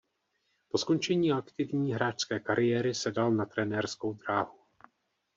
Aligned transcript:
Po 0.71 0.77
skončení 0.77 1.31
aktivní 1.31 1.93
hráčské 1.93 2.39
kariéry 2.39 2.95
se 2.95 3.11
dal 3.11 3.31
na 3.31 3.45
trenérskou 3.45 4.13
dráhu. 4.13 4.59